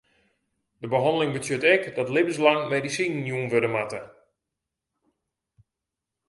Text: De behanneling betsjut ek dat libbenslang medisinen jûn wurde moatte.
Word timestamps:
De 0.81 0.87
behanneling 0.93 1.31
betsjut 1.35 1.63
ek 1.73 1.83
dat 1.97 2.11
libbenslang 2.15 2.61
medisinen 2.73 3.27
jûn 3.29 3.49
wurde 3.51 3.69
moatte. 3.75 4.01